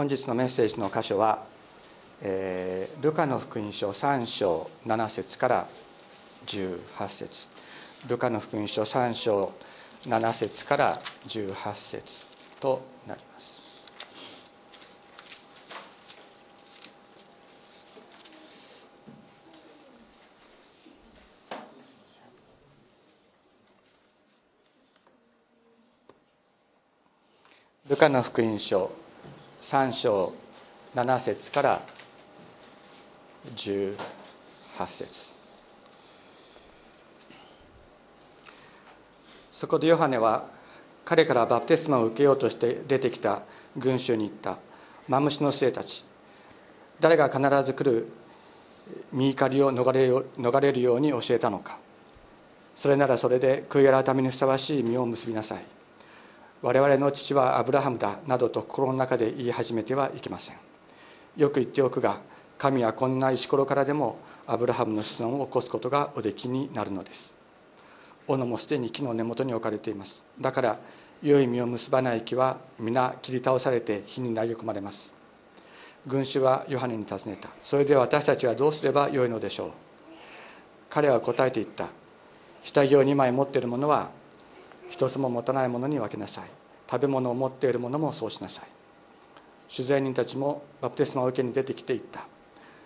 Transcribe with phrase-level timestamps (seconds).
[0.00, 1.44] 本日のメッセージの箇所は、
[2.22, 5.68] えー、ルカの福音書3章7節から
[6.46, 7.50] 18節。
[8.08, 9.52] ルカの福音書3章
[10.06, 12.26] 7節から18節
[12.60, 13.60] となります。
[27.86, 28.90] ルカの福音書
[29.60, 30.32] 3章
[30.94, 31.82] 7節から
[33.54, 33.96] 18
[34.86, 35.36] 節。
[39.50, 40.46] そこでヨハネは
[41.04, 43.42] 彼からバプテスマを受けようとして出てきた
[43.76, 44.58] 群衆に言った。
[45.08, 46.04] マムシの生たち
[47.00, 48.08] 誰が必ず来る
[49.12, 51.78] 身怒りを逃れ逃れるように教えたのか。
[52.74, 55.79] それならそれで悔い改めにふさわしい実を結びなさい。
[56.62, 60.56] 我々の父はアブラハムだなどと心の中で言い始めてはいけません。
[61.36, 62.20] よく言っておくが
[62.58, 67.34] 神はこんな石ころからでもアブラハムの子孫を起こすことがおできになるのです。
[68.26, 70.22] 斧もすでに木の根元に置かれています。
[70.38, 70.78] だから
[71.22, 75.14] 良い実を結ばない木は皆切り倒されて火に投げ込まれます。
[76.06, 77.48] 群衆はヨハネに尋ねた。
[77.62, 79.70] それで私たちはどうすればよいのでしょう。
[80.90, 81.88] 彼は答えて言った。
[82.62, 84.10] 下着を2枚持っている者は
[84.90, 86.44] 一つも持たない者に分けなさい。
[86.90, 88.64] 食べ物を持っている者もそうしなさい。
[89.74, 92.26] 取材人たちもバプテスマを受けに出てきて言った。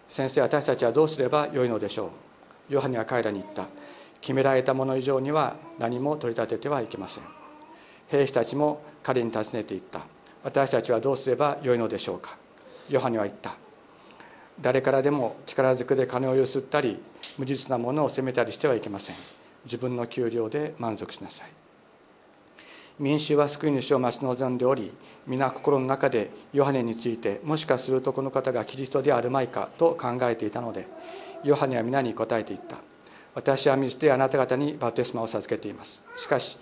[0.07, 2.11] 先生私たちはどうすればよいのでしょ
[2.69, 2.75] う。
[2.75, 3.65] ヨハネは彼らに言った。
[4.21, 7.25] 決められたもの以上には何も取り立ててはいけません。
[8.09, 10.03] 兵士たちも彼に尋ねていった。
[10.43, 12.37] 私たちはどうすればよいのでしょうか。
[12.91, 13.57] ヨハネは言った。
[14.61, 17.03] 誰からでも力ずくで金をゆすったり
[17.39, 19.17] 無実なものを責めたりしてはいけません。
[19.65, 21.64] 自分の給料で満足しなさい。
[22.99, 24.93] 民衆は救い主を待ち望んでおり
[25.27, 30.87] 皆心の中でヨハネについてもしかするとこの方がキリストであるまいかと考えていたので
[31.43, 32.77] ヨハネは皆に答えていった。
[33.35, 36.03] 私は水であなた方にバプテスマを授けています。
[36.15, 36.57] しかし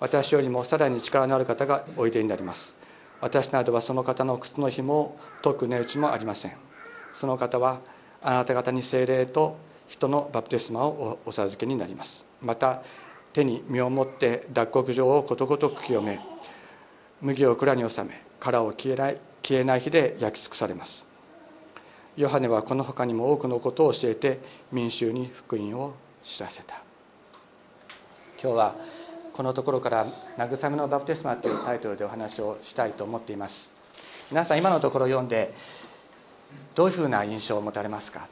[0.00, 2.74] 私よりもさらに力のある方がおいでになります。
[3.20, 6.52] 私などはその方の靴の紐を解く値打ちもありません。
[7.12, 7.80] その方は
[8.22, 12.24] あなた方に精霊と人のバプテスマをお授けになります。
[12.40, 12.82] また
[13.36, 16.18] 手に身を持って脱穀場をことごとく清め
[17.20, 21.06] 麦を蔵に収め殻を消えない消えない日で焼き尽くされます。
[22.16, 24.38] ヨハネはこの他にも多くのことを教えて
[24.72, 25.92] 民衆に福音を
[26.22, 26.76] 知らせた。
[28.42, 28.74] 今日は
[29.34, 30.06] このところから
[30.38, 33.70] 「慰めのバプテスマ」というタイトルでお話をしたいと思っています。
[34.30, 35.52] 皆さん今のところ読んで
[36.74, 38.28] どういうふうな印象を持たれますか？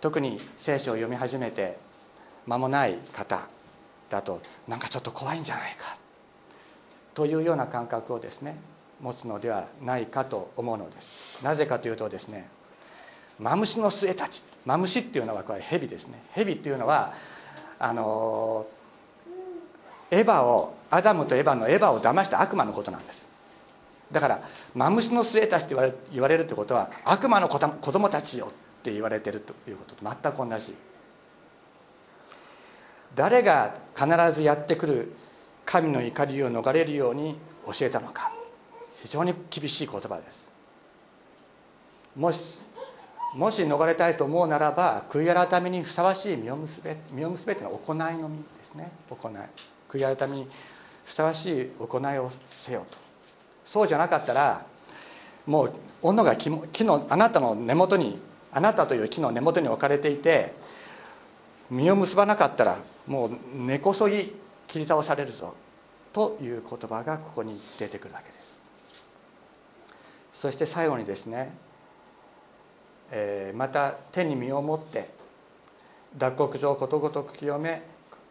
[0.00, 1.78] 特に聖書を読み始めて
[2.46, 3.48] 間もない方
[4.10, 5.96] だとなんかちょっと怖いんじゃないか。
[7.14, 8.56] というような感覚をですね
[9.00, 11.12] 持つのではないかと思うのです。
[11.42, 12.48] なぜかというとですね
[13.38, 16.22] マムシの末たちマムシっていうのはこれヘビですね。
[16.32, 17.12] ヘビっていうのは
[17.78, 18.66] あの
[20.10, 23.28] エヴァをアダムとエヴァのエヴァを騙した悪魔のことなんです。
[24.12, 24.40] だから
[24.74, 25.74] マムシの末たちって
[26.12, 30.74] 言われるってことは悪魔の子供たちよって言われてるということと全く同じ。
[33.16, 35.12] 誰が必ずやってくる
[35.64, 37.34] 神の怒りを逃れるように
[37.66, 38.30] 教えたのか。
[39.02, 40.48] 非常に厳しい言葉です。
[42.14, 42.60] もし
[43.34, 48.90] もし逃れたいと思うならば悔い改めにふさわしい実を結べ実を結べというのは行いの実ですね。
[49.10, 49.32] 行い。
[49.88, 50.48] 悔い改めに
[51.04, 52.98] ふさわしい行いをせよと。
[53.64, 54.64] そうじゃなかったら
[55.46, 55.72] もう
[56.02, 58.20] 斧が木のあなたの根元に
[58.52, 60.52] あなたという木の根元に置かれていて
[61.70, 64.34] 実を結ばなかったらもう根こそぎ
[64.66, 65.54] 切り倒されるぞ。
[66.12, 68.58] という言葉がここに出てくるわけです。
[70.32, 71.52] そして最後にですね、
[73.10, 75.10] えー、また手に身を持って
[76.16, 77.82] 脱穀場をことごとく清め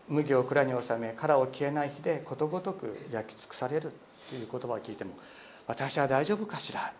[0.09, 3.93] 麦を蔵に収め殻を消えない日でことごとく焼き尽くされる
[4.29, 5.11] という言葉を聞いても
[5.67, 6.91] 私は大丈夫かしら？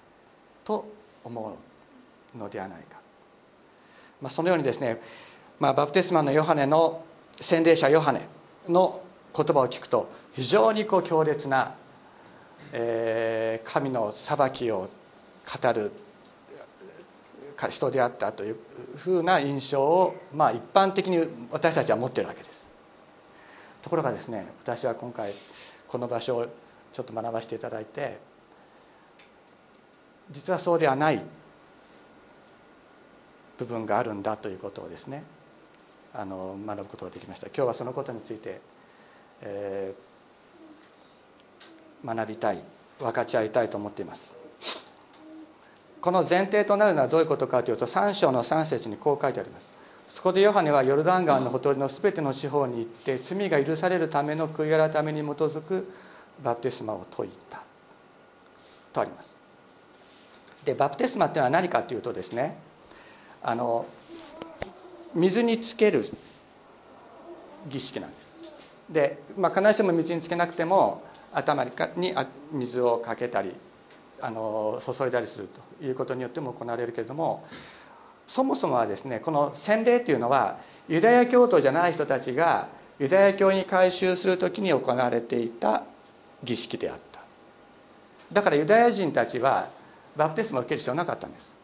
[0.63, 0.85] と
[1.23, 1.57] 思
[2.35, 2.99] うのではないか、
[4.21, 5.01] まあ、そのようにですね
[5.59, 7.03] まあ、バプテスマのヨハネの
[7.39, 8.27] 洗礼者ヨハネ
[8.67, 9.01] の
[9.35, 11.75] 言葉を聞くと非常にこう強烈な、
[12.71, 14.89] えー、神の裁きを
[15.61, 15.91] 語る
[17.69, 18.57] 人であったという
[18.95, 22.69] ふうな印象を、まあ、一般的に私たちは持っているわけです。
[23.81, 25.31] ところがですね私は今回
[25.87, 26.47] この場所を
[26.91, 28.17] ちょっと学ばせていただいて
[30.31, 31.23] 実はそうではない
[33.57, 35.23] 部分があるんだということをですね
[36.17, 37.47] あの学ぶことができました。
[37.47, 38.61] 今日はそのことについて、
[39.41, 42.63] えー、学びたい
[42.99, 44.35] 分かち合いたいと思っています。
[45.99, 49.71] この前提となるのはどういうことかというと3章の3節にこう書いてあります。
[50.07, 55.91] そこでヨハネはヨルダン川のほとりの全ての地方に行って罪が許されるための悔い改めに基づく
[56.43, 57.63] バプテスマを説いた。
[58.93, 59.35] とあります。
[60.63, 62.57] でバプテスマっていうのは何かというとですね
[63.43, 63.85] あの
[65.15, 66.03] 水につける
[67.67, 68.35] 儀式なんです。
[68.89, 71.03] で、まあ、必ずしも水につけなくても
[71.33, 71.71] 頭に
[72.51, 73.53] 水をかけたり
[74.21, 75.47] あの注いだりする
[75.79, 77.45] ということによっても行われるけれども
[78.27, 82.67] そもそもはですねこの洗礼というのはユダヤ教徒じゃない人たちが
[82.99, 85.83] ユダヤ教に改宗する時に行われていた
[86.43, 87.21] 儀式であった。
[88.31, 89.69] だからユダヤ人たちは
[90.15, 91.54] バプテスマを受ける必要なかったんです。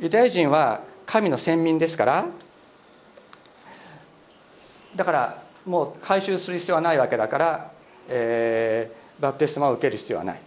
[0.00, 2.26] ユダヤ人は神の先民ですから
[4.96, 7.72] だからもう回収する必要はないわけだから、
[8.08, 10.40] えー、バプテスマを受ける必要はない。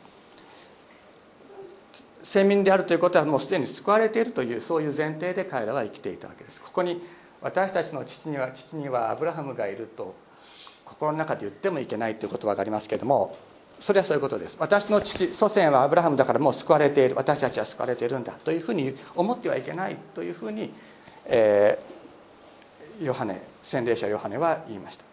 [2.24, 6.60] 先民であるということはもうすでに救われているというそういう前提で彼らは生きていたわけです。
[6.60, 7.02] ここに
[7.40, 10.16] 私たちの父には父にはアブラハムがいると
[10.84, 13.38] 心の中で言ってもいけないという言葉がありますけれども
[13.84, 14.56] それはそういうことです。
[14.62, 17.16] 私の父祖先はアブラハムだからもう救われている。
[17.16, 20.74] 私たちは救われているんだというふうに思ってはいけないというふうに、
[21.26, 25.04] えー、ヨハネ洗礼者ヨハネは言いました。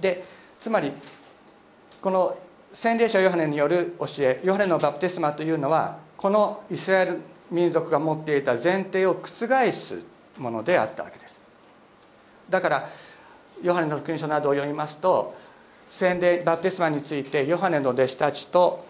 [0.00, 0.24] で
[0.62, 0.92] つまり
[2.00, 2.38] この
[2.72, 7.18] 洗礼者ヨハネによる教えヨハネのバプテスマというのはこのイスラエル
[7.50, 10.06] 民族が持っていた前提を覆す
[10.38, 11.44] ものであったわけです。
[12.48, 12.88] だから
[13.62, 15.34] ヨハネの福音書などを読みますと
[15.90, 18.86] 洗礼バプテスマについてヨハネの弟子たちと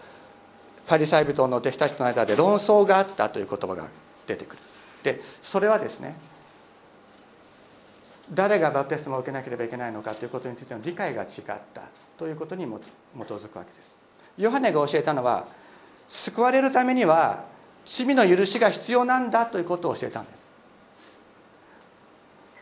[0.87, 3.87] パリサイ人の弟子たちの間で論争があったという言葉が
[4.25, 4.61] 出てくる。
[5.03, 6.15] でそれはですね
[8.31, 11.81] 誰がバプテスマを受けなければいけないのかということについての理解が違った
[12.17, 13.95] ということに基づくわけです。
[14.37, 15.47] ヨハネが教えたのは
[16.07, 17.45] 救われるためには
[17.85, 20.49] 罪の許しが必要なんだということを教えたんです。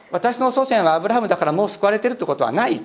[0.09, 2.81] 私の祖先はアブラハムだからもう救われてるってことはない。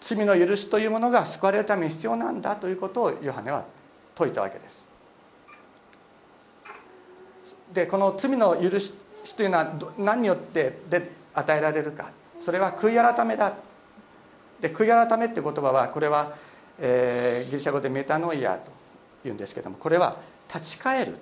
[0.00, 3.64] 罪の許しというものが救われるために必要なんだということをヨハネは
[4.16, 4.86] 説いたわけです。
[7.72, 8.92] でこの罪の許し
[9.36, 12.10] というのは何によってで与えられるか。
[12.40, 13.52] それは悔い改めだ。
[14.60, 16.34] で悔い改めって言葉はこれは、
[16.78, 18.70] えー、ギリシャ語でメタノイアと
[19.26, 20.16] いうんですけどもこれは
[20.52, 21.18] 立ち返る。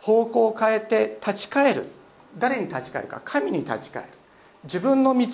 [0.00, 1.86] 方向を変えて立ち返る。
[2.36, 3.22] 誰に立ち返るか。
[3.24, 4.08] 神に立ち返る。
[4.64, 5.26] 自分の道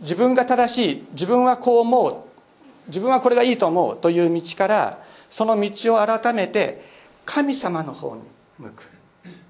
[0.00, 2.16] 自分が正しい自分はこう思う
[2.86, 6.82] 自分はこれがいいと思うという道からその道を改めて
[7.24, 8.22] 神様の方に
[8.58, 8.90] 向く。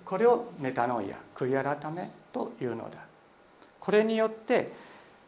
[0.05, 2.99] これをメタノイア悔い改めというのだ。
[3.79, 4.73] これによって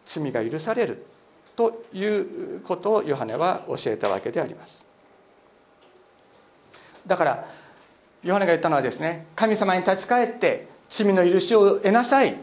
[0.07, 1.07] 罪が許される
[1.55, 4.85] ということをヨハネは教えたわけであります。
[7.07, 7.45] だから
[8.23, 12.35] ヨハネが言ったのはですね神様に立ち返って罪の許しを得なさい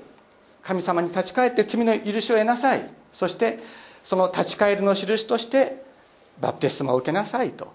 [0.62, 2.94] 神様に立ち返って罪の許しを得なさい。
[3.12, 3.60] そして
[4.04, 5.84] その立ち返りの印として
[6.40, 7.74] バプテスマを受けなさいと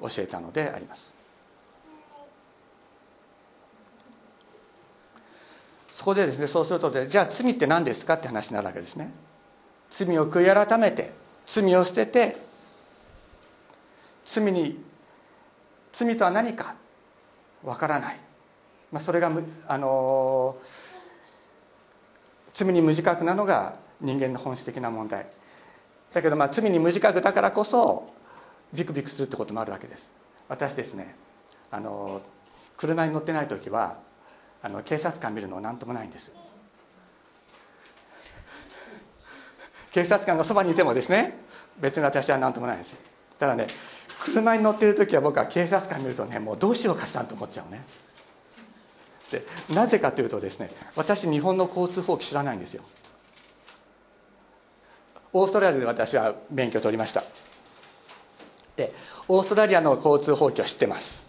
[0.00, 1.14] 教えたのであります。
[5.90, 9.12] そこでですねそうするとじゃあ罪って何ですかって話になるわけですね。
[9.90, 11.12] 罪を悔い改めて
[11.46, 12.36] 罪を捨てて
[14.24, 14.82] 罪に
[15.92, 16.74] 罪とは何か
[17.64, 18.20] わからない、
[18.92, 19.30] まあ、それが
[19.66, 20.56] あの
[22.52, 25.26] 罪に無自覚なのが人間の本質的な問題。
[26.12, 28.12] だけどまあ罪に無自覚だからこそ
[28.72, 30.12] ビクビクするってこともあるわけです。
[30.48, 31.14] 私ですね
[31.70, 32.20] あの
[32.76, 33.98] 車に乗ってない時は
[34.62, 36.32] あの警察官見るのは何ともないんです。
[39.92, 41.38] 警察官がそばにいてもですね
[41.78, 42.96] 別に私は何ともないです。
[43.38, 43.66] ただね
[44.20, 47.82] 車に乗ってる時は僕は警察官見るとねもうどうしようかしらんと思っちゃうね。
[49.30, 52.82] でなぜかというとですね私日本の交通法規知らないんですよ。
[55.32, 57.24] オーストラリアで私は免許を取りました。
[58.76, 58.92] で
[59.28, 61.26] オーストラリアの交通法規は知ってます。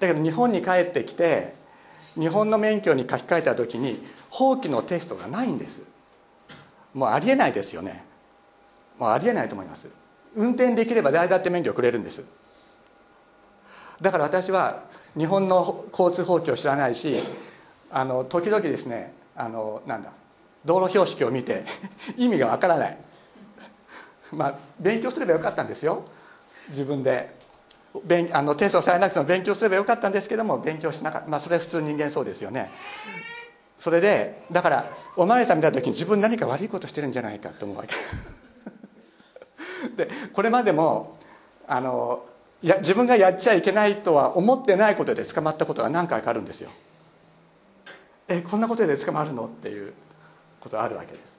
[0.00, 1.54] だけど日本に帰ってきて
[2.14, 5.84] 日本の免許に書き換えた時に法規のテストがないんです。
[6.94, 8.04] もうありえないですよね。
[8.98, 9.88] もうありえないと思います。
[10.34, 12.24] 運転できれば誰だって免許をくれるんです。
[14.02, 14.82] だから私は
[15.16, 17.22] 日本の交通法規を知らないし
[17.90, 20.12] あの時々ですねあのなんだ
[20.64, 21.64] 道路標識を見て
[22.18, 22.98] 意味がわからない。
[24.32, 26.04] まあ勉強すればよかったんですよ。
[26.68, 27.40] 自分で。
[28.04, 31.28] 勉あのテストされなくても勉強すればよかったんですけども勉強しなかった。
[31.28, 32.70] まあそれは普通人間そうですよね。
[33.78, 37.94] それでだからお巡りさん見た時に自分何か悪いことしてるんじゃないかと思うわけ。
[39.96, 41.18] でこれまでも
[41.66, 42.24] あの
[42.62, 46.70] や自分がやっちゃいけないとは思ってないことで捕まったことが何回かあるんですよ。
[48.28, 49.46] えこんなことで捕まるの？
[49.46, 49.92] っていう
[50.60, 51.38] ことがあるわけです。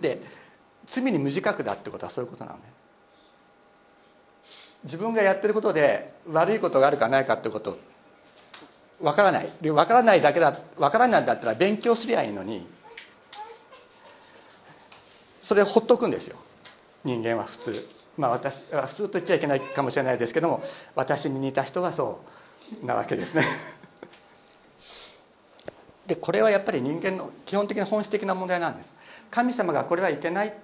[0.00, 0.20] で
[0.84, 2.64] 罪に無自覚だってことはそういうことなのね。
[4.84, 7.78] 自分がやってることで悪いことがあるかないかってこと
[9.00, 9.48] わからない。
[9.60, 12.66] でわからないだけだわからないんだったら勉強すりゃいいのに
[15.40, 16.36] それほっとくんですよ。
[17.04, 17.88] 人間は普通。
[18.16, 20.62] まあ私普通と言っちゃいけないかもしれないですけども
[20.94, 22.20] 私に似た人はそ
[22.82, 23.44] うなわけですね。
[26.06, 28.92] でこれはやっぱり人間の基本的な本質的な問題なんです。
[29.30, 30.54] 神様がこれはいけない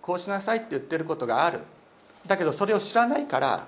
[0.00, 1.60] こうしなさいって言ってることがある。
[2.26, 3.66] だけどそれを知らないから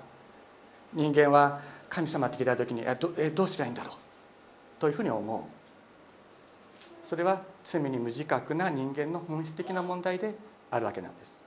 [0.93, 1.59] 人間は
[1.89, 3.95] 神様って聞いた時にえどえどうすりゃいいんだろう？
[4.79, 5.41] というふうに思う。
[7.05, 10.33] それは罪に無自覚な人間の本質的な問題で
[10.71, 11.44] あるわけなんです。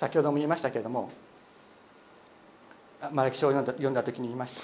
[0.00, 1.10] 先ほども言いましたけれども
[3.12, 4.60] マラキ書を読んだ読んだ時に言いました。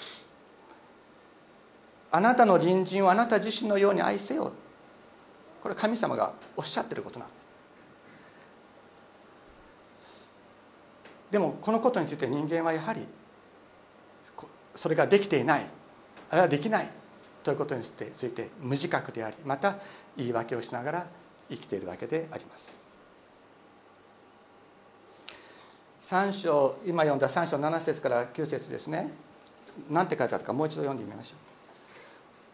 [2.16, 4.54] あなたの隣人をあなた自身のように愛せよ
[5.62, 7.52] これ神様がおっしゃってることなんです。
[11.30, 13.06] でもこのことについて人間はやはり
[14.74, 15.66] それができていない。
[16.30, 16.88] あれはできない。
[17.44, 19.76] ということについて無自覚でありまた
[20.16, 21.06] 言い訳をしながら
[21.50, 22.85] 生きているわけであります。
[26.06, 29.10] 3章今読んだ3章7節から9節ですね。
[29.90, 31.36] 何て書いてあるかもう一度読んでみましょう。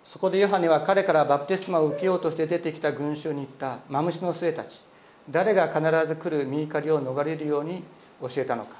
[0.03, 3.81] そこでヨハネは彼からバプテスマを受けようとして出てきた群衆に言った。
[3.91, 4.83] マムシの末たち
[5.29, 7.85] 誰が必ず来る身怒りを逃れるように
[8.23, 8.77] 教えたのか。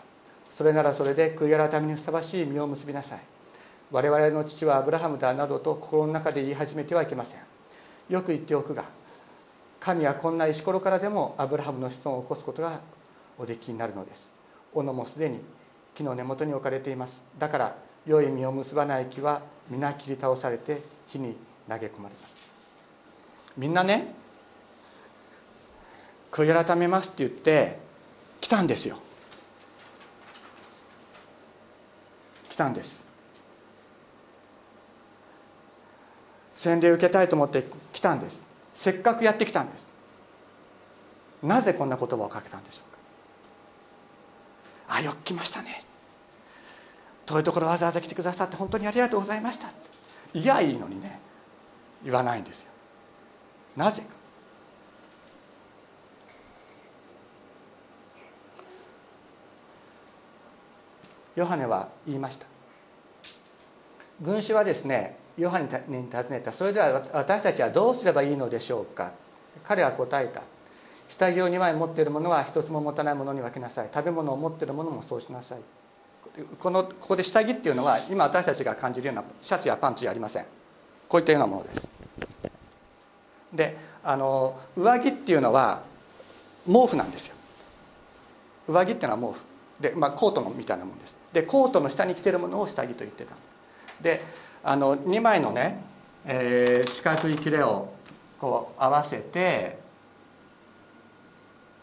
[0.51, 3.21] それならそれで悔い改めにふさわしい実を結びなさい。
[3.91, 7.41] 我々の父はアブラハムだなどと心の中で言い始めてはいけません。
[8.09, 8.87] よく言っておくが
[9.81, 12.81] 神はこんな石ころからでもアブラハムの子孫を起こすことが
[13.39, 14.33] おできになるのです。
[14.75, 15.41] 斧もすでに
[15.95, 17.23] 木の根元に置かれています。
[17.39, 17.77] だから
[18.07, 21.37] 良い実を結ばない木は皆切り倒されて火に
[21.69, 22.35] 投げ込まれます。
[23.57, 24.15] みんなね
[26.31, 27.79] 悔い改めますって言って
[28.41, 28.99] 来たんですよ。
[32.49, 33.07] 来たんです。
[36.55, 38.43] 洗礼受けたいと思って来たんです。
[38.75, 39.91] せっかくやってきたんです。
[41.43, 42.92] なぜこんな言葉をかけたんでしょう？
[44.95, 45.83] あよく来ましたね。
[47.25, 49.69] 遠いところわざわざ来てくださって本当にありがとうございました。
[50.35, 51.19] いやいいのにね
[52.05, 52.71] 言わないんですよ。
[53.75, 54.09] なぜか。
[61.37, 62.47] ヨハネは言いました。
[64.21, 66.53] 群衆はですねヨハネに尋ねた。
[66.53, 69.13] それでは私たちはどうすればいいのでしょうか。
[69.65, 70.43] 彼は答えた。
[71.13, 73.89] 下着を2枚持っている者は一つも持たない者に分けなさい。
[73.93, 75.59] 食べ物を持っている者もそうしなさい。
[76.59, 80.47] このここで下着っていうのは今私たちが感じるようなシャツやパンツじゃありません。
[81.07, 81.89] こういったようなものです。
[83.53, 85.83] であの上着っていうのは
[86.67, 87.35] 毛布なんですよ。
[88.69, 89.83] 上着っていうのは毛布。
[89.83, 91.15] で、まあ、コートのみたいなもんです。
[91.31, 93.35] でコートの下に着てるものを下着と言ってた。
[94.01, 94.23] で
[94.65, 95.85] あの2枚のね、
[96.25, 97.93] えー、四角い切れを
[98.39, 99.82] こう合わせて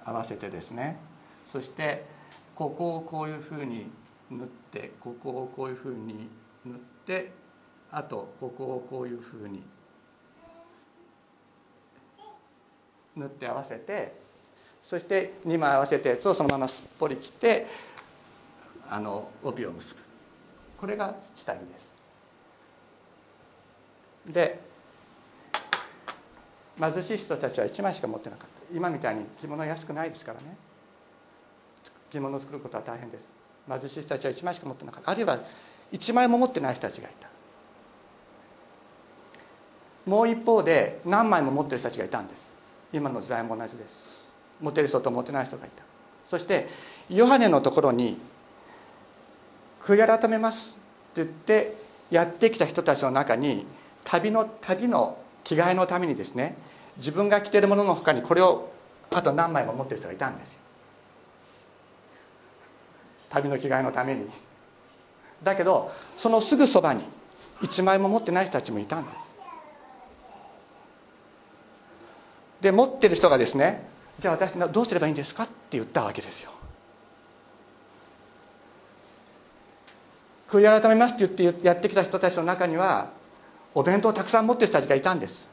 [0.09, 0.97] 合わせてですね。
[1.45, 2.05] そして
[2.55, 3.89] ここをこういうふうに
[4.29, 6.29] 縫ってここをこういうふうに
[6.65, 7.31] 縫って
[7.91, 9.63] あとここをこういうふうに
[13.15, 14.13] 縫って合わせて
[14.81, 17.67] そして2枚合わせてそのまますっぽり切って
[18.89, 20.01] あの帯を結ぶ。
[20.77, 21.89] これが下着です。
[24.31, 24.68] で
[26.79, 28.75] 貧しい人たちは1枚しか持ってなかった。
[28.75, 30.55] 今みたいに着物は安くないですからね。
[32.09, 33.33] 着物を作ることは大変です。
[33.67, 35.12] 貧しい人たちは1枚しか持ってなかった。
[35.12, 35.39] あるいは
[35.91, 37.27] 1枚も持ってない人たちがいた。
[40.05, 42.53] もう一方で何枚も持ってる人たちがいたんです。
[42.93, 44.05] 今の時代も同じです。
[44.62, 45.83] 持てる人と持てない人がいた。
[46.25, 46.67] そして
[47.09, 48.17] ヨハネのところに
[49.81, 50.77] 「悔い改めます」
[51.12, 51.75] って言って
[52.09, 53.65] やってきた人たちの中に
[54.03, 56.55] 旅の旅の着替えのためにですね
[56.98, 58.72] 自分が着てるもののほかにこれを
[59.12, 60.60] あと何枚も持ってる人がいたんですよ。
[63.29, 64.27] 旅の着替えのために。
[65.43, 67.03] だけどそのすぐそばに
[67.62, 69.36] 1枚も持ってない人たちもいたんです。
[72.62, 73.88] で持ってる人がですね
[74.19, 76.51] じゃあ私どうすればいいんですかって言ったわけですよ。
[80.50, 83.12] 悔い改めますって言ってやってきた人たちの中には
[83.75, 85.50] お弁当をたくさん持ってる人たちがいたんです。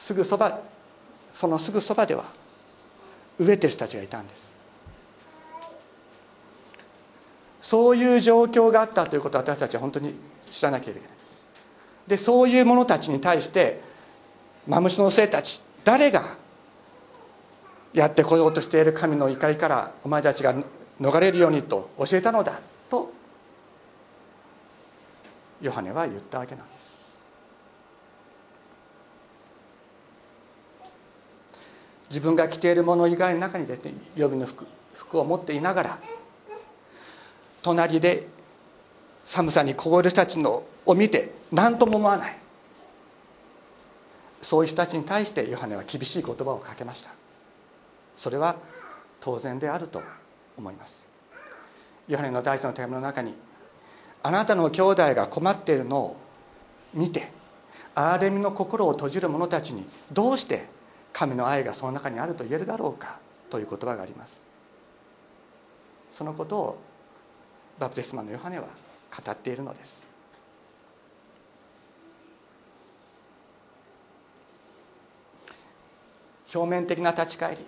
[0.00, 0.60] すぐそば
[1.32, 2.24] そのすぐそばでは
[3.38, 4.54] 飢えてる人たちがいたんです。
[7.60, 10.14] そういう状況があったということを私たちは本当に
[10.50, 11.16] 知らなければいけない。
[12.08, 13.82] でそういう者たちに対して
[14.66, 16.34] マムシの生たち誰が
[17.92, 20.54] やってこようとしている神の怒りからお前たちが
[20.98, 23.12] 逃れるようにと教えたのだと
[25.60, 26.89] ヨハネは言ったわけなんです。
[32.10, 35.98] 自分が着ているもの以外の中にですね予備の服服を持っていながら
[37.62, 38.26] 隣で
[39.24, 42.36] 寒さに凍える人たちのを見て何とも思わない。
[44.42, 47.10] そういう人たちに対してヨハネは厳しい言葉をかけました。
[48.16, 48.56] それは
[49.20, 50.02] 当然であると
[50.56, 51.06] 思います。
[52.08, 53.34] ヨハネの第一の手紙の中に
[54.22, 56.16] あなたの兄弟が困っているのを
[56.94, 57.30] 見て
[57.94, 60.64] 憐れみの心を閉じる者たちにどうして
[61.12, 64.44] 神の愛がその中にあると言えるだろうかという言葉があります。
[66.10, 66.78] そのことを
[67.78, 70.04] バプテスマのヨハネは語っているのです。
[76.54, 77.64] 表面的な立ち返り。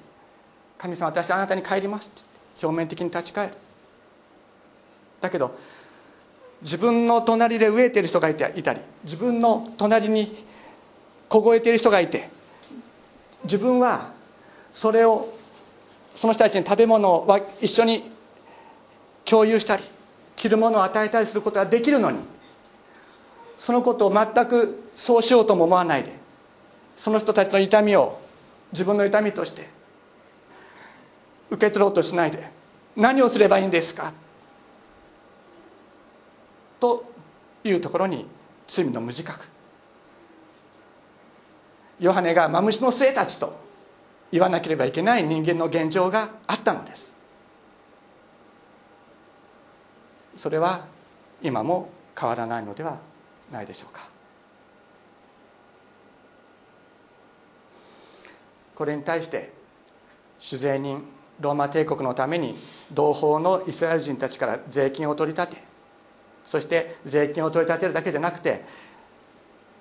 [0.79, 2.23] 神様私あなたに帰りますって
[2.67, 3.55] 表面的に立ち返る。
[5.21, 5.57] だけど
[6.63, 10.45] 自分の隣で飢えてる人がいたり自分の隣に
[11.29, 12.29] 凍えている人がいて
[13.45, 14.13] 自分は
[14.73, 15.33] それを
[16.11, 18.11] その人たちに食べ物を一緒に
[19.25, 19.83] 共有したり
[20.37, 22.19] 着るものを与えたりすることができるのに
[23.57, 26.13] そのことを全くそうしようとも思わないで
[26.97, 28.21] その人たちの痛みを
[28.73, 29.69] 自分の痛みとして
[31.51, 32.49] 受け取ろうとしないで
[32.97, 34.13] 何をすればいいんですか？
[36.81, 37.05] と
[37.65, 38.27] いうところに
[38.67, 39.47] 罪の無自覚。
[42.03, 43.57] ヨハネがマムシの末たちと
[44.33, 47.15] 言わなければいけない人間の現状があったのです。
[50.37, 50.85] それは
[51.43, 52.99] 今も変わらないのでは
[53.53, 54.09] ないでしょうか。
[58.75, 59.53] これに対して
[60.41, 61.05] 酒税人
[61.39, 62.57] ローマ帝国のために
[62.91, 65.63] 同胞のイスラエル人たちから税金を取り立て
[66.45, 68.65] そして税金を取り立てるだけじゃなくて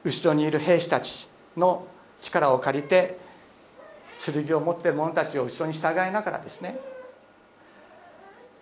[0.04, 1.88] 後ろにいる兵士たちの
[2.22, 3.18] 力を借りて
[4.24, 6.80] 剣を持っている者たちを後ろに従いながらですね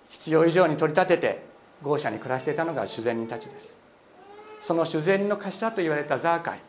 [0.07, 1.43] 必要以上に取り立てて
[1.83, 3.77] 豪舎に暮らしていたのが修善人たちです。
[4.59, 6.59] その修善人の頭と言われたザーカイ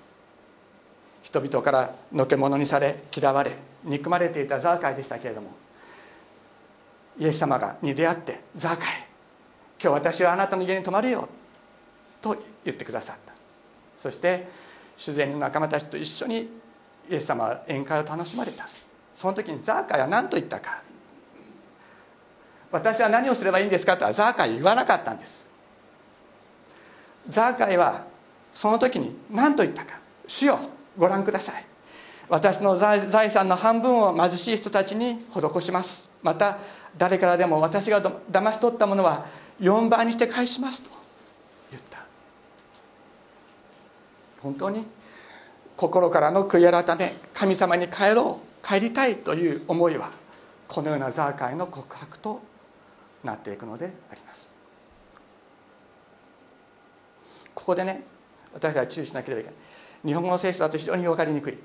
[1.22, 5.50] 人々からのけ者にされ嫌われ憎まれていたザーカイでしたけれども
[7.18, 8.86] イエス様がに出会って「ザーカイ
[9.82, 11.28] 今日私はあなたの家に泊まるよ」
[12.22, 13.34] と言ってくださった。
[13.98, 14.48] そして
[14.96, 16.59] 修善の仲間たちと一緒に
[17.10, 18.68] イエス様は宴会を楽しまれた。
[19.14, 20.82] その時にザーカイは何と言ったか。
[22.70, 23.96] 私は何をすればいいんですか？
[23.96, 25.48] とはザーカイは言わなかったんです。
[27.28, 28.04] ザーカイは
[28.54, 29.98] その時に何と言ったか。
[30.26, 30.58] 主よ
[30.96, 31.66] ご覧ください。
[32.28, 36.08] 私の財産の半分を貧しい人たちに施します。
[36.22, 36.58] また
[36.96, 39.26] 誰からでも私が騙し取ったものは
[39.60, 40.90] 4倍にして返しますと
[41.72, 41.98] 言った。
[44.40, 44.86] 本当に
[45.80, 50.10] 心からの悔い改め神様に帰ろう帰りたいという思いは
[50.68, 52.42] このようなザーカイの告白と
[53.24, 54.54] なっていくのであります。
[57.54, 58.04] ここでね
[58.52, 59.58] 私たちは注意しなければいけない。
[60.04, 61.56] 日本語の聖書だと非常に分かりにくい。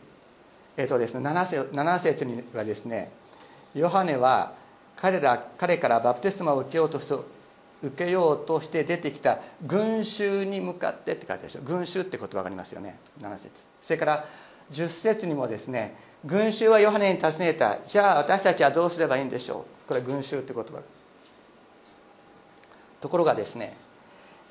[0.77, 3.11] えっ、ー、とですね7節 ,7 節にはですね
[3.73, 4.53] ヨハネは
[4.95, 7.01] 彼ら彼からバプテスマを受けようと
[7.85, 11.61] 受けようとして出てきた群衆に向かってって書いてあるでしょ。
[11.61, 12.97] 群衆って言葉がありますよね。
[13.21, 13.65] 7節。
[13.81, 14.25] それから
[14.71, 15.95] 10節にもですね
[16.25, 17.79] 群衆はヨハネに尋ねた。
[17.85, 19.87] じゃあ私たちはどうすればいいんでしょう。
[19.87, 20.81] これは群衆って言葉。
[22.99, 23.77] ところがですね、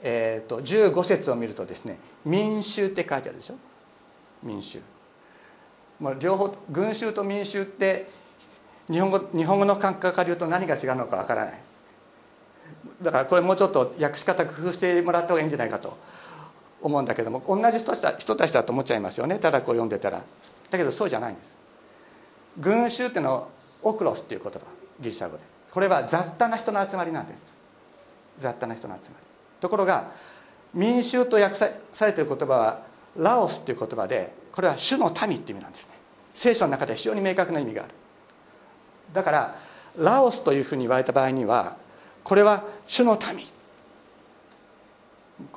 [0.01, 3.57] えーと、15節を見るとですね民衆って書いてあるでしょ。
[4.43, 4.81] 民衆。
[5.99, 8.09] もう両方群衆と民衆って
[8.89, 11.61] 日本語日本語の感覚から言うと何が違うのかわからない。
[13.05, 15.97] だからこれもうちょっと訳し方工夫してもらった方がいいんじゃないかと
[16.83, 19.39] 思うんだけども同じ人た人たちだと思っちゃいますよね。
[19.39, 20.23] ただこう読んでたら。
[20.71, 21.57] だけどそうじゃないんです。
[22.59, 23.49] 群衆っていうのは
[23.83, 24.59] オクロスっていう言葉。
[25.01, 25.45] ギリシャ語で。
[25.71, 27.47] これは雑多な人の集まりなんです。
[28.39, 29.27] 雑多な人の集まり。
[29.61, 30.11] ところが
[30.73, 32.83] 民衆と訳されてる言葉は
[33.17, 35.95] ラオスっていう言葉でこれは主の民っていう意味なんですね。
[36.35, 37.93] 聖書の中で非常に明確な意味がある。
[39.13, 39.57] だから
[39.97, 41.77] ラオスというふうに言われた場合には
[42.25, 43.47] これは主の民。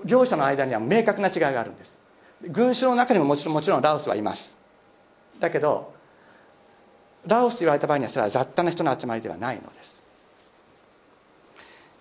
[0.06, 1.97] 両者の間には明確な違いがあるんです。
[2.41, 4.58] 群衆の中にももちろんもちろんラオスはいます。
[5.39, 5.93] だけど
[7.25, 10.01] ラオスと言われた場合にはそれは雑多な人の集まりではないのです。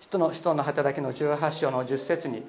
[0.01, 2.43] 人の人の働きの18章の10節に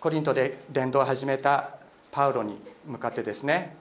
[0.00, 1.70] コリントで伝道を始めた
[2.12, 3.76] パウロに向かってですね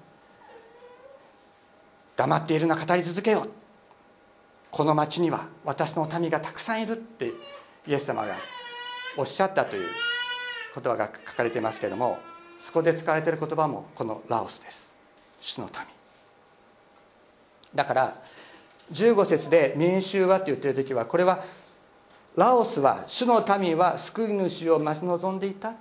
[2.16, 3.63] 黙っているな語り続けよう。
[4.74, 7.32] この町には私の民がたくさんいるって
[7.88, 8.34] イエス様が
[9.16, 9.88] おっしゃったという
[10.74, 12.18] 言葉が書かれていますけれども
[12.58, 14.92] そこで使われている言葉もこのラオスです。
[15.40, 15.74] 主の民。
[17.76, 18.16] だから
[18.92, 21.44] 15節で民衆はと言ってる時はこれは
[22.36, 25.76] ラオスは主の民は救い主を待ち望んでいた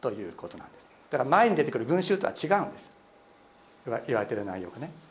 [0.00, 0.86] ということなんです。
[1.10, 2.92] だから前に出てくる群衆とは違うんです。
[4.06, 5.07] 言われてる内容がね。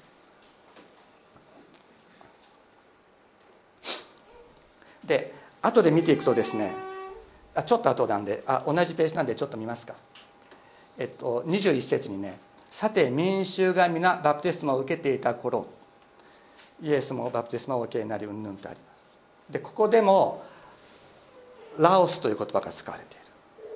[5.08, 6.72] で後で見ていくとですね
[7.56, 9.96] あちょっと後なんであ同じページなんでちょっと見ますか。
[11.00, 12.40] えっと21節にね
[12.70, 15.66] 「さて民衆が皆バプテスマを受けていた頃
[16.82, 19.04] イエスもバプテスマを受けになりうんぬんとあります。
[19.50, 20.44] でここでも
[21.78, 23.26] ラオスという言葉が使われている。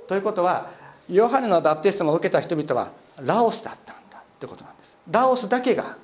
[0.08, 0.70] ということは
[1.10, 2.91] ヨハネのバプテスマを受けた人々は
[3.22, 4.98] ラオスだったんだということなんです。
[5.10, 5.98] ラオスだけが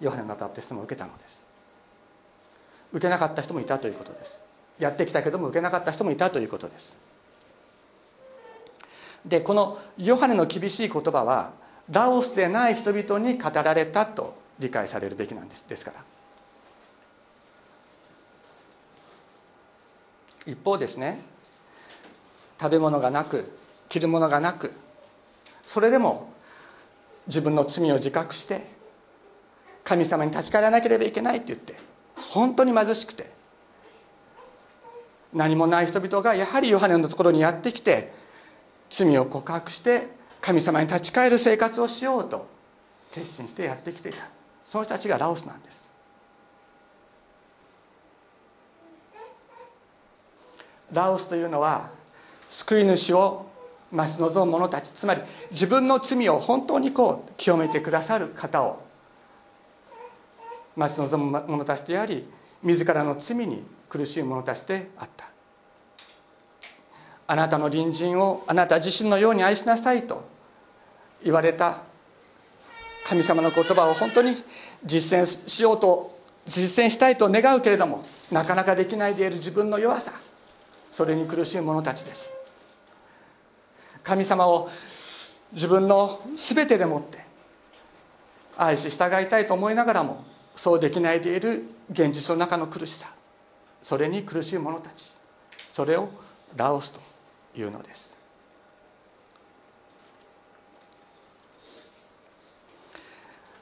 [0.00, 1.46] ヨハネのバプテスマを受けたのです。
[2.92, 4.40] 受けなかった人もいたということです。
[4.78, 6.96] やってきたけども受けなかった人もいたということです。
[9.24, 11.52] でこのヨハネの厳しい言葉は
[11.90, 15.64] ラオスでない人々に語られたと理解されるべきなんです。
[15.68, 16.04] ですから。
[20.46, 21.20] 一方ですね
[22.60, 23.50] 食べ物がなく
[23.88, 24.72] 着るものがなく
[25.64, 26.32] それでも
[27.26, 28.66] 自分の罪を自覚して
[29.82, 31.74] 神様に立ち返らなければいけないって言って
[32.14, 33.30] 本当に貧しくて
[35.34, 38.12] 何もない人々がやはりヨハネのところにやってきて
[38.88, 40.08] 罪を告白して
[40.40, 42.46] 神様に立ち返る生活をしようと
[43.12, 44.28] 決心してやってきていた。
[44.62, 45.90] その人たちがラオスなんです。
[50.92, 51.90] ラオスというのは
[52.48, 53.46] 救い主を
[53.90, 54.90] 待ち望む者たち。
[54.90, 58.84] つまり自分の罪を本当にこう清めてくださる方を
[60.76, 62.26] 待ち望む者たちであり
[62.62, 63.62] 自らの罪に
[63.94, 65.26] 苦しい者たちであった。
[67.28, 70.28] あなたの隣人をあなた自身のように愛しなさいと
[71.22, 71.78] 言われた。
[73.06, 74.34] 神様の言葉を本当に
[74.84, 80.12] 実践しようと実践したいと願うけれどもなかなかできないでいる自分の弱さ。
[80.90, 82.34] それに苦しい者たちです。
[84.02, 84.68] 神様を
[85.52, 87.24] 自分の全てでもって
[88.56, 90.24] 愛し従いたいと思いながらも
[90.56, 93.13] そうできないでいる現実の中の苦しさ。
[93.84, 95.14] それに苦しい者たち
[95.68, 96.08] それを
[96.56, 97.02] ラオスと
[97.54, 98.16] いうのです。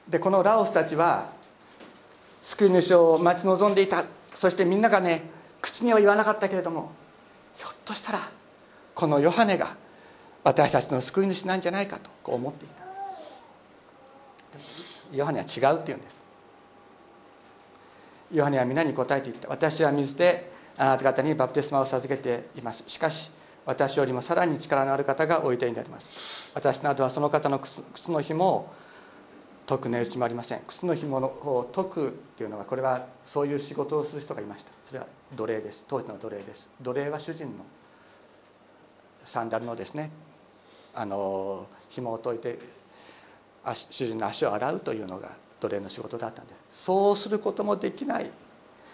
[0.07, 1.29] でこのラオスたちは
[2.41, 4.05] 救い主を待ち望んでいた。
[4.33, 5.23] そしてみんながね
[5.61, 6.91] 口には言わなかったけれども
[7.53, 8.19] ひょっとしたら
[8.95, 9.75] このヨハネが
[10.45, 12.83] 私たちの救い主なんじゃないかとこう思っていた。
[15.11, 16.22] ヨハネは違うっていうんです。
[18.33, 19.47] ヨハネは皆に答えていった。
[19.47, 22.83] 私は水であなた方にバプテスマを授けています。
[22.87, 23.29] しかし
[23.63, 26.51] 私よりもさらに力のある方がおいでになります。
[26.55, 28.73] 私などはその方の靴の紐を
[29.67, 30.61] 解く値打ちもありません。
[30.67, 34.71] 靴の紐を解くっていうのはこれはそういう仕事をする人がいました。
[34.83, 35.85] それは奴隷です。
[35.87, 36.69] 当時の奴隷です。
[36.81, 37.63] 奴隷は主人の
[39.23, 40.11] サンダルのですね
[40.95, 42.57] あの紐を解いて
[43.73, 45.29] 主人の足を洗うというのが
[45.63, 46.63] 奴隷の仕事だったんです。
[46.69, 48.29] そうすることもできない。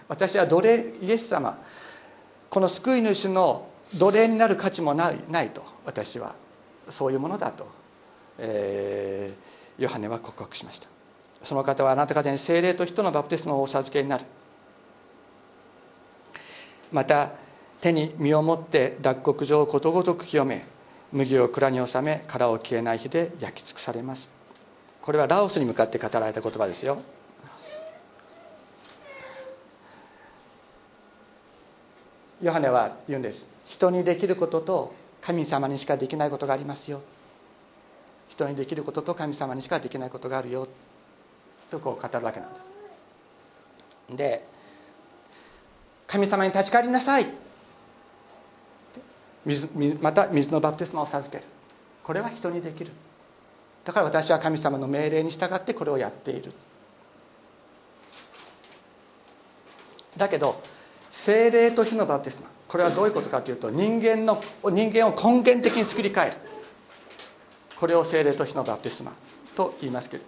[0.08, 1.58] 私は奴隷イエス様
[2.50, 5.64] この救い主の奴隷になる価値もないないと。
[5.86, 6.36] 私は
[6.90, 7.68] そういうものだと、
[8.38, 10.88] えー、ヨハネは告白しました。
[11.42, 14.26] その方はあなた方に精霊と人のバプテスマをお授けになる。
[16.92, 17.32] また
[17.82, 20.66] 手に身を持って脱穀場をことごとく清め
[21.12, 24.38] 麦を蔵に収め殻を消えない火で焼き尽くされます。
[25.10, 27.02] これはラオスに向かって語られた言葉ですよ。
[32.43, 33.48] ヨハネは言うんです。
[33.65, 37.02] 人にできることと神様にしかできないことがありますよ。
[38.28, 40.67] 人にできることと神様にしかできないことがあるよ。
[41.72, 42.69] とこう語るわけなんです。
[44.15, 44.45] で
[46.06, 47.26] 神様に立ち返りなさい。
[49.43, 49.69] 水
[50.04, 51.50] また水のバプテスマを授ける。
[52.04, 52.91] これは人にできる。
[53.89, 56.54] だから私は神様の命令に従ってこれをやっている。
[60.15, 60.62] だけど
[61.10, 66.34] 精霊と火のバプテスマこれはどういうことかというと人間の人間を根源的に作り変える。
[67.78, 69.12] これを精霊と火のバプテスマ
[69.56, 70.23] と言いますけど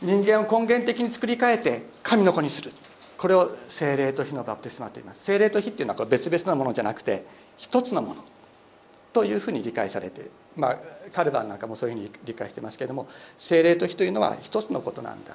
[0.00, 2.72] 人間を根源的に作り変えて神の子にする。
[3.18, 5.22] これを精霊と火のバプテスマと言います。
[5.22, 7.26] 精霊と火っていうのはこれ別々のものじゃなくて
[7.58, 8.24] 一つのもの
[9.12, 10.30] というふうに理解されている。
[10.58, 10.78] まあ
[11.12, 15.34] カルバンなんかもそういうふうに理解してますけれども精霊と火というのは一つのことなんだ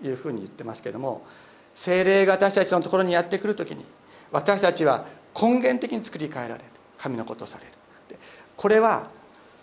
[0.00, 1.26] というふうに言ってますけれども
[1.74, 3.84] 精霊が私たちのところにやってくる時に
[4.32, 5.04] 私たちは
[5.40, 6.64] 根源的に作り変えられる。
[6.98, 7.70] 神のことされる。
[8.56, 9.10] これは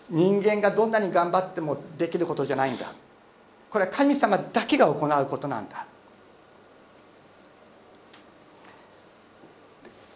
[0.08, 2.86] 人間がどんなに頑張ってもできることじゃないんだ。
[3.70, 5.86] これは神様だけが行うことなんだ。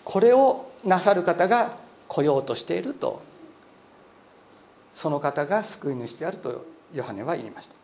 [0.04, 1.76] これをなさる方が
[2.06, 3.22] 来ようとしていると。
[4.98, 7.76] その方が救い主であるとヨハネは言いました。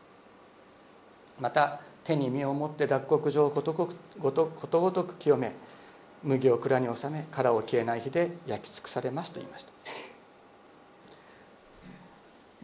[1.38, 3.72] また手に身を持って脱穀場をこと
[4.20, 5.52] ごとく清め
[6.24, 9.70] 麦を蔵に収め殻を消えない火で焼き尽くされますと言いました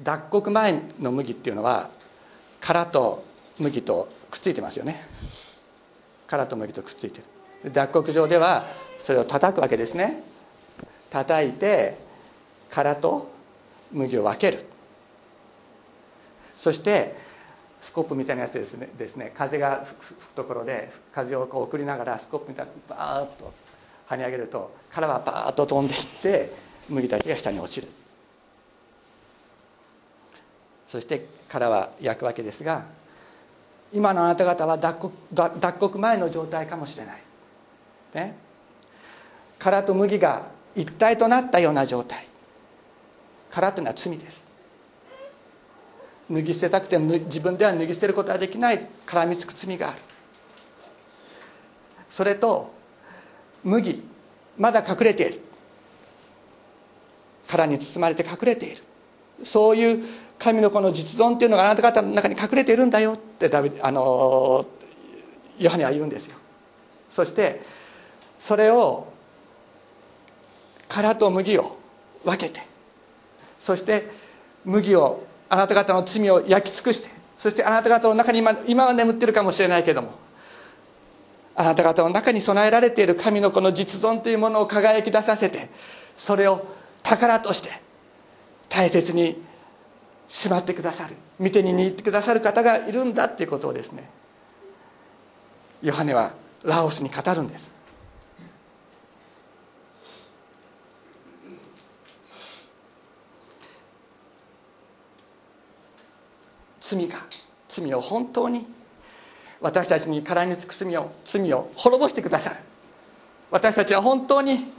[0.02, 1.88] 脱穀前の麦っていうのは
[2.58, 3.24] 殻と
[3.60, 5.00] 麦とくっついてますよね
[6.26, 7.22] 殻と麦とくっついて
[7.62, 8.66] る脱穀場では
[8.98, 10.24] それを叩くわけですね
[11.08, 11.98] 叩いて
[12.68, 13.38] 殻と
[13.92, 14.64] 麦を分ける。
[16.56, 17.16] そして
[17.80, 18.88] スコップみたいなやつですね。
[18.98, 19.32] ですね。
[19.34, 23.52] 風が吹くところで風をこう送りながらスコップみたいにバーッと
[24.08, 26.52] 跳ね上げると殻はバーッと飛んでいって
[26.88, 27.88] 麦だけが下に落ちる。
[30.86, 32.84] そして殻は焼くわけですが
[33.92, 37.22] 今のあなた方は脱穀脱穀前の状態かもしれない、
[38.14, 38.36] ね、
[39.58, 42.29] 殻と麦が一体となったような状態。
[43.50, 44.50] 殻というのは罪です。
[46.30, 48.86] 脱ぎ捨てたくても自分では脱ぎ捨てることはできない。
[49.06, 49.98] 絡みつく罪がある。
[52.08, 52.72] それと
[53.64, 54.02] 麦
[54.56, 55.40] まだ隠れている。
[57.48, 58.82] 殻に包まれて隠れている。
[59.42, 60.04] そういう
[60.38, 63.14] 神の子の実存っていうのがあなた方の中に隠れているんだよ。
[63.14, 64.66] ってダビあの
[65.58, 66.36] ヨハネは言うんですよ。
[67.08, 67.60] そして
[68.38, 69.12] それを
[70.88, 71.76] 殻と麦を
[72.24, 72.69] 分けて
[73.60, 74.08] そして
[74.64, 80.18] 麦をあなた方の罪を焼き尽くしてそしてあなた方の中に今今は眠ってるかもしれないけども
[81.54, 85.68] あなた方の中に備えられている神の子の実存というものを輝き出させて
[86.16, 86.66] それを
[87.02, 87.70] 宝として
[88.70, 89.42] 大切に
[90.26, 94.08] しまってくださる見てに握ってくださる方がいるんだっていうことをですね
[95.82, 96.32] ヨハネは
[96.64, 97.79] ラオスに語るんです。
[106.90, 107.18] 罪が
[107.68, 108.66] 罪を本当に
[109.60, 112.56] 私たちに絡みつく罪を罪を滅ぼしてくださる。
[113.50, 114.72] 私たちは本当に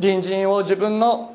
[0.00, 1.34] 隣人を自分の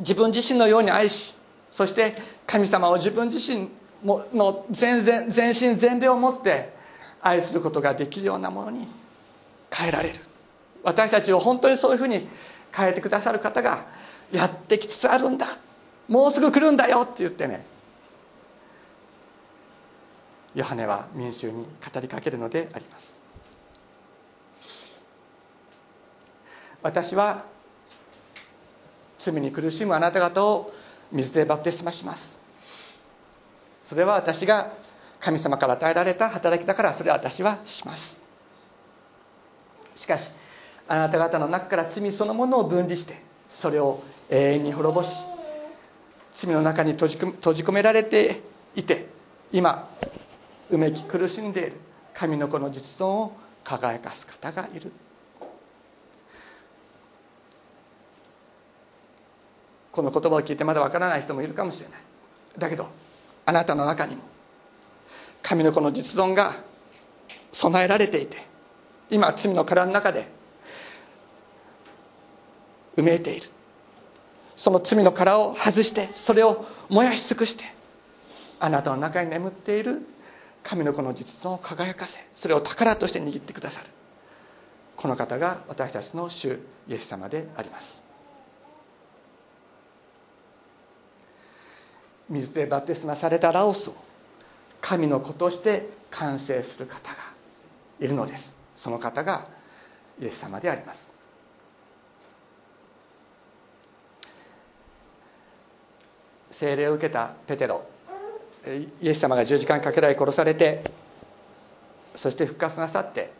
[0.00, 1.36] 自分自身のように愛し
[1.70, 2.14] そして
[2.46, 3.68] 神様を自分自身
[4.04, 6.74] の全然全身全霊を持って
[7.20, 8.86] 愛することができるようなものに
[9.72, 10.14] 変えられる。
[10.82, 12.28] 私たちを本当にそういうふうに
[12.74, 13.86] 変えてくださる方が
[14.30, 15.46] やってきつつあるんだ。
[16.08, 17.64] もうすぐ来るんだよって言ってね。
[20.54, 23.18] ヨハネは民衆に語りかけるのであります。
[26.82, 27.44] 私は
[29.18, 30.72] 罪に苦しむあなた方を
[31.10, 32.40] 水でバプテスマします。
[33.82, 34.72] それは私が
[35.18, 38.22] 神様から与えられた働きだからそれは私はします。
[39.94, 40.30] しかし
[40.86, 45.24] あなた方の中から罪そのものを分離してそれを永遠に滅ぼし
[46.34, 48.42] 罪の中に閉じ込められて
[48.74, 49.06] いて
[49.52, 49.88] 今
[50.74, 51.76] うめき苦しんでいる
[52.12, 53.32] 神の子の実存を
[53.62, 54.92] 輝かす方がいる。
[59.92, 62.00] この言葉を聞いてまだわからない人もいるかもしれない。
[62.58, 62.88] だけど
[63.46, 64.22] あなたの中にも
[65.42, 66.52] 神の子の実存が
[67.52, 68.38] 備えられていて
[69.08, 70.28] 今罪の殻の中で
[72.96, 73.46] 埋めている。
[74.56, 77.64] その罪の殻を外してそれを燃やし尽くして
[78.58, 80.04] あなたの中に眠っている
[80.64, 83.86] 神の子の実存を輝かせそれを宝として握ってくださる。
[84.96, 88.02] この方が私たちの主イエス様であります。
[92.30, 93.94] 水でバプテスマされたラオスを
[94.80, 97.16] 神の子として完成する方が
[98.00, 98.56] いるのです。
[98.74, 99.46] その方が
[100.18, 101.12] イエス様であります。
[106.50, 107.84] 聖霊を受けたペテロ
[108.66, 110.82] イエス様が十字架にかけられ殺されて
[112.14, 113.30] そして復活なさって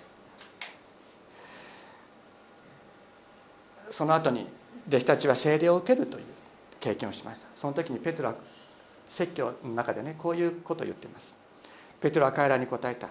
[3.90, 4.46] その後に
[4.88, 6.24] 弟子たちは聖霊を受けるという
[6.80, 7.48] 経験をしました。
[7.54, 8.34] その時にペテロは
[9.06, 11.34] 説教の中でねこういうことを言っています。
[12.00, 13.08] ペテロは彼らに答えた。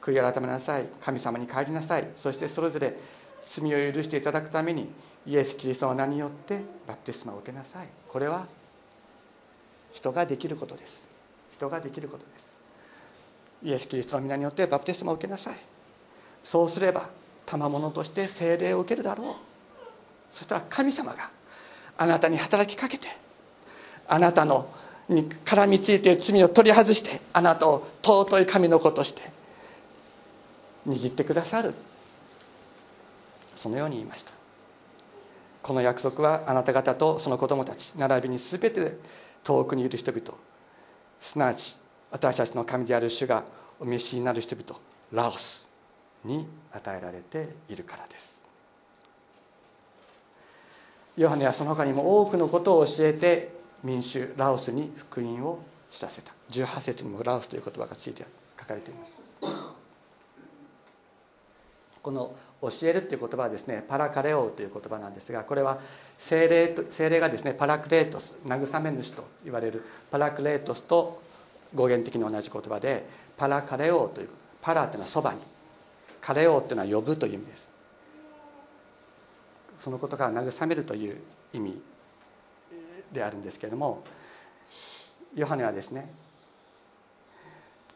[0.00, 0.86] 悔い改めなさい。
[1.00, 2.08] 神様に帰りなさい。
[2.14, 2.96] そしてそれぞれ
[3.42, 4.88] 罪を許していただくために
[5.26, 7.88] イエス・キリストの名によってバプテスマを受けなさい。
[8.06, 8.46] これは
[9.90, 11.15] 人ができることです。
[11.52, 12.50] 人ができることです。
[13.62, 15.54] イエス・キリストの皆によってバプテスマを受けなさい。
[16.42, 17.08] そうすれば
[17.44, 19.34] 賜物として聖霊を受けるだろう。
[20.30, 21.30] そしたら神様が
[21.96, 23.08] あなたに働きかけて
[24.08, 24.68] あなたの
[25.08, 29.22] に絡みついている罪を取り外してあなたを尊い神の子として
[30.86, 31.74] 握ってくださる。
[33.54, 34.32] そのように言いました。
[35.62, 38.98] この約束はあなた方とその子供たち並びに全て
[39.42, 40.34] 遠くにいる人々
[41.20, 41.78] すなわち
[42.10, 43.44] 私たちの神である主が
[43.78, 44.80] お召しになる人々
[45.12, 45.68] ラオス
[46.24, 48.42] に与えられているからです。
[51.16, 53.50] ヨハネはその他にも多くのことを教えて
[53.82, 56.32] 民衆ラオスに福音を知らせた。
[56.50, 58.24] 18節にもラオスという言葉がついて
[58.58, 59.18] 書かれています。
[62.02, 65.78] この教えるという言葉はですねパラカレオという言葉なんですがこれは
[66.16, 71.22] 精霊と精霊がですねパラクレートス慰め主と言われるパラクレートスと
[71.74, 74.28] 語源的に同じ言葉でパラカレオという
[74.62, 75.40] パラというのはそばに
[76.20, 77.72] カレオというのは呼ぶという意味です。
[79.78, 81.18] そのことから慰めるという
[81.52, 81.80] 意味
[83.12, 84.02] であるんですけれども
[85.34, 86.10] ヨハネはですね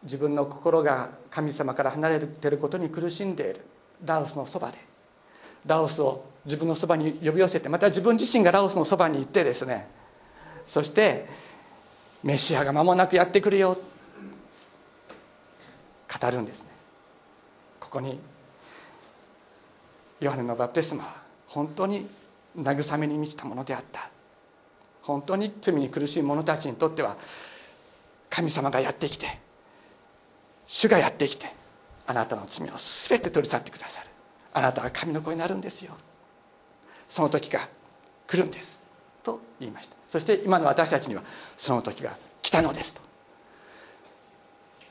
[0.02, 3.60] 自分の心が神様から離れていることに苦しんでいる。
[4.04, 4.78] ラオスのそばで。
[5.66, 9.88] ラオスを自分のそばに呼び寄せてまた自分自身がラオスのそばに行ってですね。
[10.66, 11.26] そして
[12.22, 13.76] メシアが間もなくやってくるよ。
[16.20, 16.68] 語るんですね。
[17.78, 18.18] ここに
[20.20, 22.08] ヨハネのバプテスマは本当に
[22.58, 24.10] 慰めに満ちたものであった。
[25.02, 27.16] 本当に罪に苦しい者たちにとっては
[28.28, 29.38] 神様がやってきて
[30.66, 31.52] 主がやってきて
[32.10, 32.72] あなたの罪を
[33.08, 34.08] 全て取り去ってくださる。
[34.52, 35.92] あなたは神の子になるんですよ。
[37.06, 37.68] その時が
[38.26, 38.82] 来るんです。
[39.22, 39.96] と言いました。
[40.08, 41.22] そして今の私たちには
[41.56, 43.00] その時が来たのですと。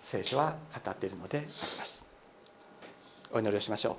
[0.02, 0.56] 聖書は
[0.86, 2.06] 語っているのであります。
[3.34, 3.96] お祈りをしましょう。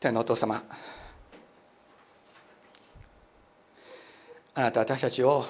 [0.00, 0.62] 天のお父様
[4.54, 5.44] あなた私たちを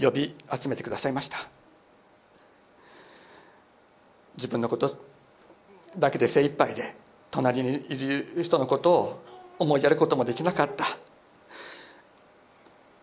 [0.00, 1.38] 呼び集めてくださいました。
[4.36, 4.96] 自分のこと
[5.96, 6.96] だけで精一杯で
[7.30, 9.22] 隣にいる人のことを
[9.58, 10.84] 思いやることもできなかった。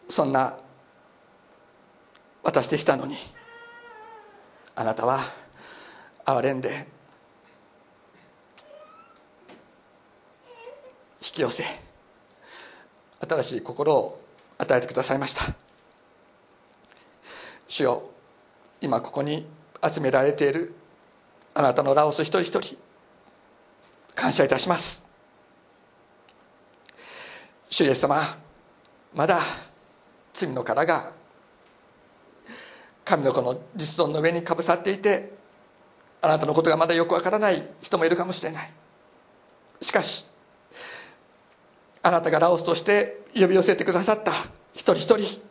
[0.10, 0.58] そんな
[2.44, 3.16] 私でしたのに
[4.76, 5.20] あなたは
[6.26, 6.88] 憐れんで
[11.22, 11.64] 引き寄せ
[13.28, 14.22] 新しい心を
[14.58, 15.44] 与えてくださいました。
[17.68, 18.10] 主よ
[18.82, 19.46] 今ここに
[19.88, 20.74] 集められている
[21.54, 22.78] あなたのラオス一人一人
[24.16, 25.04] 感謝いたします。
[27.70, 28.22] 主イエス様
[29.14, 29.40] まだ
[30.34, 31.12] 罪の殻が
[33.06, 35.34] 神の子の実存の上にかぶさっていて
[36.22, 38.72] あなたのことがまだよくわからない人もいるかもしれない。
[39.82, 40.28] しかし
[42.02, 44.32] あなたがラオスとして呼び寄せてくださった。
[44.74, 45.42] 一人一人。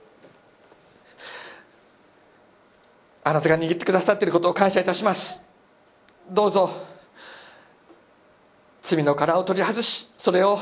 [3.25, 5.43] あなたが握ってくださっていることを感謝いたします。
[6.31, 6.71] どうぞ。
[8.81, 10.59] 罪の殻を取り外しそれを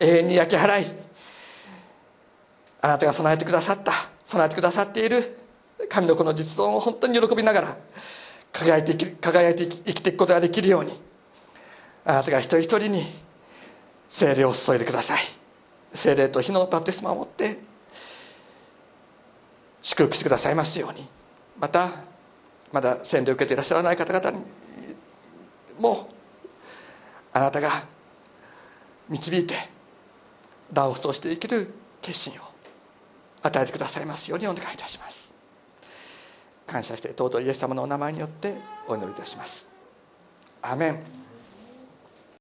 [0.00, 0.86] 永遠に焼き払い。
[2.80, 3.92] あなたが備えてくださった。
[4.24, 5.38] 備えてくださっている。
[5.88, 7.76] 神の子の実存を本当に喜びながら
[8.52, 11.00] 輝いて輝いて生きていくことができるように。
[12.04, 13.02] あなたが一人一人に
[14.14, 15.20] 精霊を注いでください。
[15.92, 17.58] 精霊と火のバプテスマを持って
[19.82, 21.04] 祝福してくださいますように。
[21.58, 21.88] また
[22.70, 24.40] まだ洗礼を受けていらっしゃらない方々に
[25.80, 26.08] も
[27.32, 27.70] あなたが
[29.08, 29.56] 導いて
[30.72, 32.44] ダオスとして生きる決心を
[33.42, 35.34] 与えてくださいますようにお願いいたします。
[36.68, 38.54] 感謝して尊いイエス様のお名前によって
[38.86, 39.68] お祈りいたします。
[40.62, 41.23] アメン。